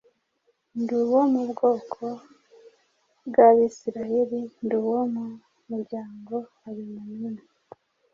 [0.79, 2.05] Ndi uwo mu bwoko
[3.27, 5.25] bw’Abisirayeli, ndi uwo mu
[5.69, 7.43] muryango wa Benyamini,